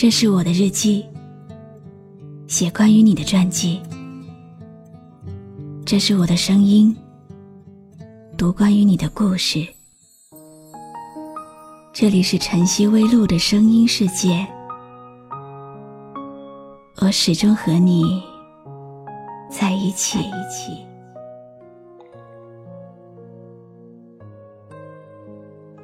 [0.00, 1.04] 这是我的日记，
[2.48, 3.78] 写关于你的传记。
[5.84, 6.96] 这是我的声音，
[8.34, 9.62] 读关于你的故事。
[11.92, 14.46] 这里是晨曦微露的声音世界，
[17.02, 18.22] 我始终和你
[19.50, 20.18] 在一起。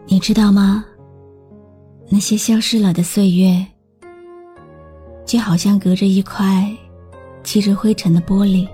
[0.07, 0.87] 你知道吗？
[2.09, 3.67] 那些消失了的岁月，
[5.27, 6.73] 就好像隔着一块
[7.43, 8.67] 积着灰尘的玻璃，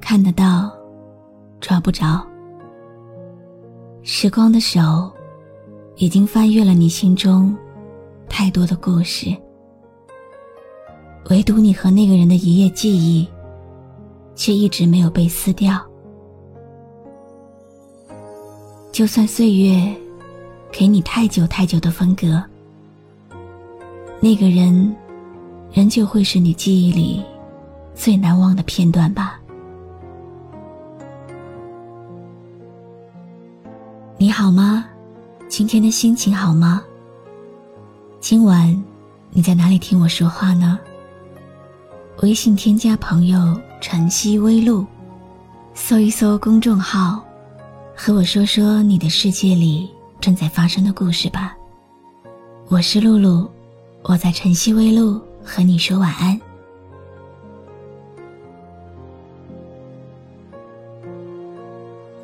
[0.00, 0.72] 看得到，
[1.60, 2.24] 抓不着。
[4.04, 5.12] 时光的手，
[5.96, 7.54] 已经翻阅了你心中
[8.28, 9.36] 太多的故事，
[11.30, 13.28] 唯独你和那个人的一页记忆，
[14.36, 15.80] 却一直没有被撕掉。
[18.92, 19.92] 就算岁月
[20.70, 22.42] 给你太久太久的分隔，
[24.20, 24.94] 那个人
[25.72, 27.24] 仍旧会是你记忆里
[27.94, 29.40] 最难忘的片段吧。
[34.18, 34.84] 你好吗？
[35.48, 36.82] 今天的心情好吗？
[38.20, 38.84] 今晚
[39.30, 40.78] 你在哪里听我说话呢？
[42.20, 44.84] 微信添加朋友“晨曦微露”，
[45.72, 47.24] 搜一搜公众号。
[47.96, 49.88] 和我说说你的世界里
[50.20, 51.56] 正在发生的故事吧。
[52.68, 53.50] 我是露露，
[54.02, 56.40] 我在晨曦微露和你说晚安。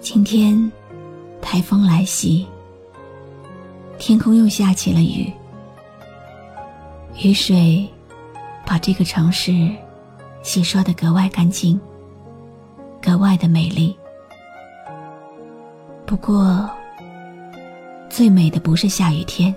[0.00, 0.70] 今天
[1.42, 2.46] 台风来袭，
[3.98, 5.30] 天空又下起了雨，
[7.22, 7.86] 雨水
[8.64, 9.69] 把这个城市
[10.42, 11.78] 洗刷的格外干净，
[13.02, 13.94] 格外的美丽。
[16.06, 16.69] 不过，
[18.08, 19.55] 最美的不是下雨天，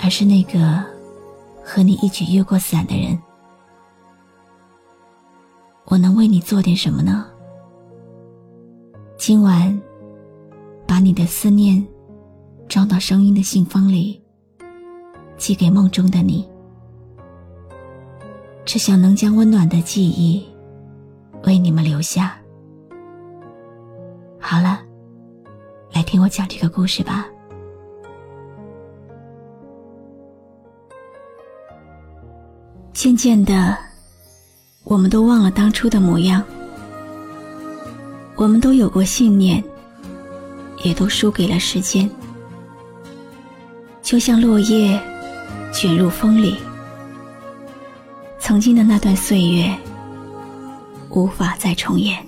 [0.00, 0.84] 而是那个
[1.64, 3.18] 和你一起越过伞的人。
[5.86, 7.26] 我能为你做点什么呢？
[9.16, 9.80] 今晚，
[10.86, 11.84] 把你的思念
[12.68, 14.22] 装到声音的信封里，
[15.36, 16.48] 寄给梦中的你。
[18.64, 20.46] 只想能将温暖的记忆
[21.44, 22.36] 为你们留下。
[24.38, 24.82] 好了。
[25.92, 27.28] 来听我讲这个故事吧。
[33.04, 33.76] 渐渐的，
[34.82, 36.42] 我们都忘了当初的模样。
[38.34, 39.62] 我们都有过信念，
[40.82, 42.10] 也都输给了时间。
[44.02, 44.98] 就像落叶
[45.70, 46.56] 卷入风里，
[48.38, 49.70] 曾经的那段岁月，
[51.10, 52.26] 无法再重演。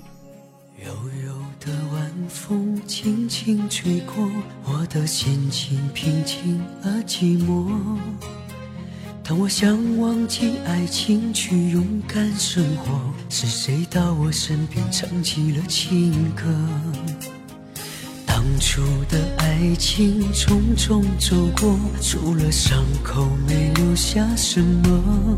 [2.29, 4.29] 风轻轻吹过，
[4.67, 7.67] 我的心情平静而寂寞。
[9.29, 16.45] 当我想忘记爱情，去勇敢生活，是谁到我身边唱起了情歌？
[18.25, 25.37] 当初的爱情匆匆走过，除了伤口没留下什么。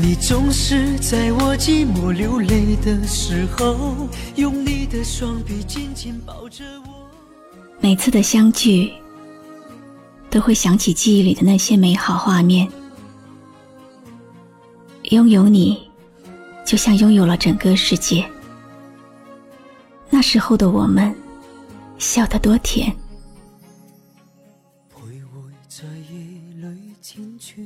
[0.00, 7.10] 你总是在我寂寞流泪的时候，用你的双臂紧紧抱着我。
[7.80, 8.92] 每次的相聚，
[10.34, 12.68] 都会想起记忆里的那些美好画面。
[15.10, 15.80] 拥有你，
[16.66, 18.28] 就像拥有了整个世界。
[20.10, 21.14] 那时候的我们，
[21.98, 22.92] 笑得多甜。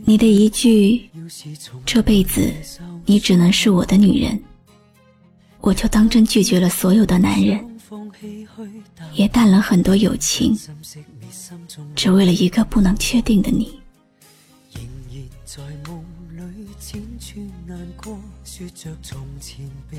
[0.04, 1.08] 你的一句
[1.86, 2.52] “这辈子
[3.06, 4.38] 你只能是我的女人”，
[5.62, 7.66] 我就当真拒绝了所有的男人，
[9.14, 10.54] 也淡了很多友情，
[11.94, 13.80] 只为了一个不能确定的你。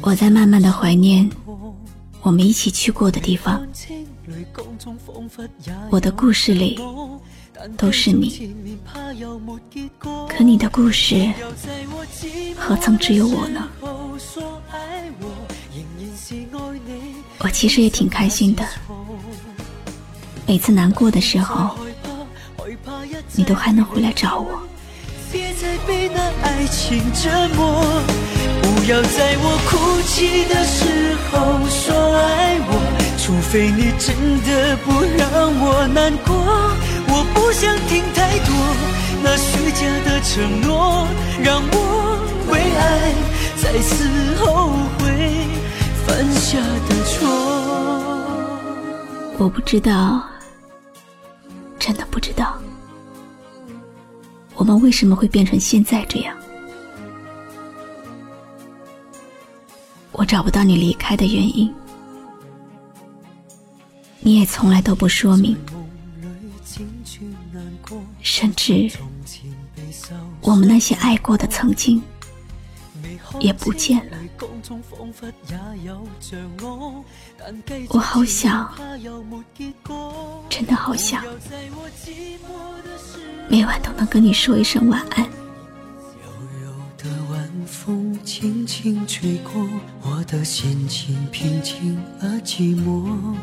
[0.02, 1.30] 我在慢慢的怀念
[2.22, 3.68] 我们一起去过的地方，
[5.90, 6.80] 我的故事里。
[7.76, 8.50] 都是你，
[10.30, 11.30] 可你的故事
[12.56, 13.68] 何曾只有我呢？
[17.40, 18.66] 我其实也挺开心的，
[20.50, 21.78] 每次难过的时候，
[23.36, 24.60] 你都还能回来找我。
[25.32, 28.02] 别再被那爱情折磨，
[28.60, 31.38] 不要在我哭泣的时候
[31.70, 32.74] 说爱我，
[33.20, 36.34] 除非你真的不让我难过。
[37.10, 38.50] 我不想听太多
[39.22, 41.08] 那虚假的承诺，
[41.44, 42.18] 让我
[42.52, 43.14] 为爱
[43.56, 44.10] 再次
[44.40, 45.46] 后悔
[46.08, 46.58] 犯下
[46.90, 47.30] 的错。
[49.42, 50.22] 我不知道，
[51.90, 52.56] 真的不知道，
[54.54, 56.38] 我们为什么会变成现在这样？
[60.12, 61.74] 我找不到你离开的原因，
[64.20, 65.58] 你也从来都不说明，
[68.22, 68.92] 甚至
[70.42, 72.00] 我们那些爱过的曾经
[73.40, 74.19] 也不见了。
[77.90, 78.74] 我好想，
[80.50, 81.24] 真的好想，
[83.48, 85.28] 每晚都能跟你说一声晚安。
[87.66, 89.68] 风轻轻吹过，
[90.02, 93.36] 我的心情平静而寂寞。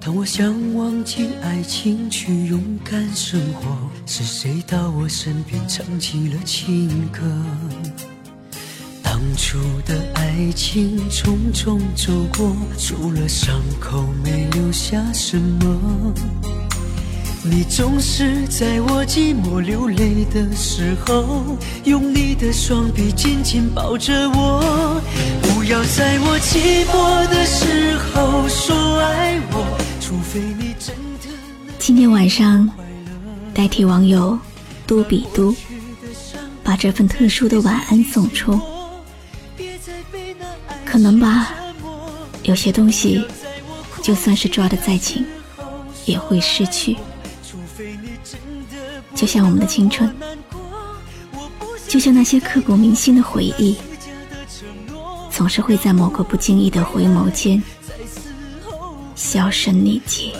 [0.00, 7.20] 当我想忘记爱情，去勇敢生活，是谁到我身边唱起了情歌？
[9.48, 16.12] 当初的爱情匆匆走过，除了伤口没留下什么。
[17.42, 25.00] 你总是在我寂寞流泪的时候，用你的双臂紧紧抱着我。
[25.40, 31.34] 不要在我寂寞的时候说爱我，除非你真的。
[31.78, 32.68] 今天晚上，
[33.54, 34.38] 代替网友
[34.86, 35.56] 嘟比嘟，
[36.62, 38.60] 把这份特殊的晚安送出。
[40.90, 41.54] 可能吧，
[42.44, 43.22] 有些东西，
[44.02, 45.22] 就算是抓得再紧，
[46.06, 46.96] 也会失去。
[49.14, 50.10] 就像我们的青春，
[51.86, 53.76] 就像那些刻骨铭心的回忆，
[55.30, 57.62] 总是会在某个不经意的回眸间
[59.14, 60.32] 销声匿迹。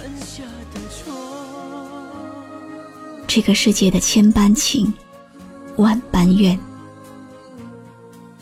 [3.26, 4.90] 这个世界的千般情，
[5.76, 6.58] 万般怨，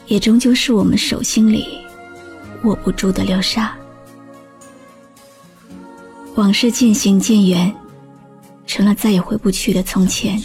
[0.06, 1.84] 也终究是我们手心里
[2.64, 3.76] 握不住的流沙。
[6.34, 7.74] 往事渐行渐远。
[8.66, 10.42] 成了再也回不去的从前。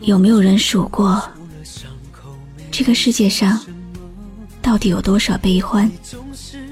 [0.00, 1.22] 有没有人数过，
[2.70, 3.60] 这个世界上
[4.62, 5.88] 到底有多少悲欢，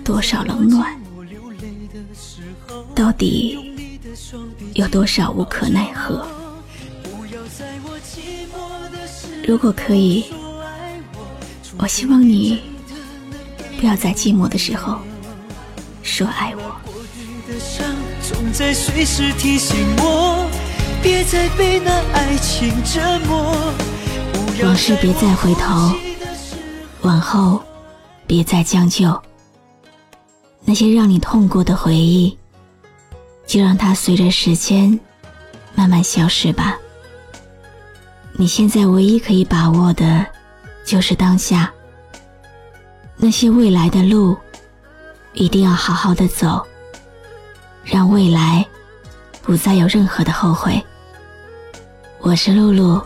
[0.03, 0.99] 多少冷暖？
[2.95, 3.59] 到底
[4.75, 6.27] 有多少无可奈何？
[9.47, 10.25] 如果可以，
[11.79, 12.61] 我希望你
[13.79, 14.99] 不要在寂寞的时候
[16.03, 16.77] 说爱我。
[18.21, 20.47] 总在随时提醒我，
[21.03, 23.73] 别再被那爱情折磨。
[24.63, 25.95] 往事别再回头，
[27.03, 27.63] 往后
[28.27, 29.19] 别再将就。
[30.65, 32.37] 那些让你痛过的回忆，
[33.47, 34.99] 就让它随着时间
[35.75, 36.77] 慢慢消失吧。
[38.33, 40.27] 你现在唯一可以把握的，
[40.85, 41.73] 就是当下。
[43.21, 44.37] 那些未来的路，
[45.33, 46.65] 一定要好好的走。
[47.83, 48.65] 让未来
[49.43, 50.81] 不再有任何的后悔。
[52.21, 53.03] 我是露露，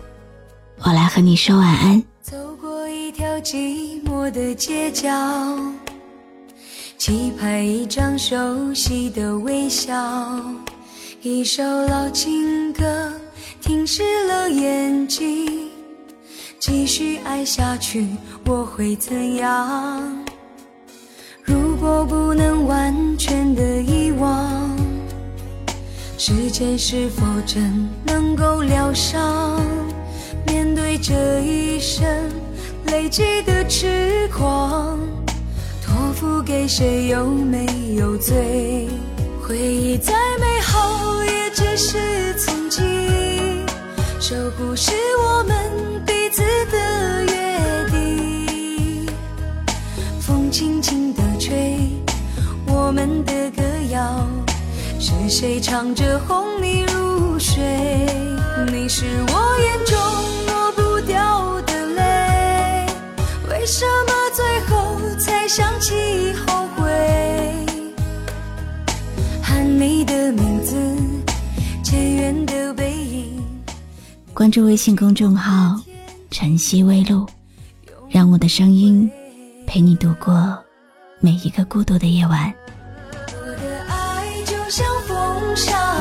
[0.80, 2.02] 我来和你说晚安。
[2.20, 5.08] 走过一条寂寞的街角，
[6.98, 9.94] 期盼一张熟悉的微笑，
[11.22, 13.12] 一首老情歌
[13.62, 15.71] 停湿了眼睛。
[16.62, 18.06] 继续爱下去，
[18.46, 20.00] 我会怎样？
[21.42, 24.70] 如果不能完全的遗忘，
[26.16, 29.60] 时间是否真能够疗伤？
[30.46, 32.06] 面对这一生
[32.86, 35.00] 累积的痴狂，
[35.84, 37.66] 托付给谁又没
[37.96, 38.88] 有罪？
[39.42, 43.66] 回忆再美好，也只是曾经，
[44.20, 49.06] 守护是我们的彼此的约定。
[50.18, 51.90] 风轻轻地吹，
[52.66, 54.26] 我们的歌谣。
[54.98, 57.62] 是谁唱着哄你入睡？
[58.72, 59.98] 你是我眼中
[60.46, 62.86] 抹不掉的泪，
[63.50, 66.90] 为什么最后才想起后悔？
[69.42, 70.74] 喊你的名字，
[71.82, 73.44] 渐远的背影。
[74.32, 75.78] 关注微信公众号
[76.32, 77.26] “晨曦微露”，
[78.08, 79.08] 让我的声音
[79.66, 80.58] 陪你度过
[81.20, 82.52] 每一个孤独的夜晚。
[83.30, 85.91] 我的爱就像风沙